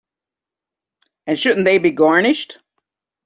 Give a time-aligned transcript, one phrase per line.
[1.27, 2.57] And shouldn't they be garnished?